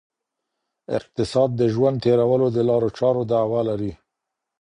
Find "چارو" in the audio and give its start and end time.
2.97-3.21